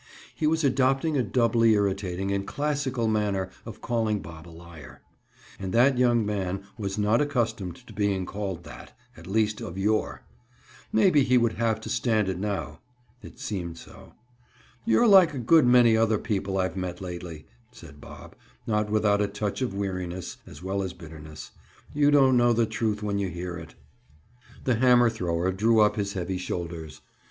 [0.33, 4.99] He was adopting a doubly irritating and classical manner of calling Bob a liar.
[5.59, 10.23] And that young man was not accustomed to being called that—at least, of yore!
[10.91, 12.79] Maybe he would have to stand it now.
[13.21, 14.13] It seemed so.
[14.85, 18.33] "You're like a good many other people I've met lately," said Bob,
[18.65, 21.51] not without a touch of weariness as well as bitterness.
[21.93, 23.75] "You don't know the truth when you hear it."
[24.63, 27.01] The hammer thrower drew up his heavy shoulders.